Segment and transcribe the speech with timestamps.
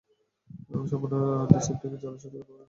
[0.71, 2.59] ও সামান্য অ্যান্টিসেপটিকের জ্বালাও সহ্য করতে পারে না।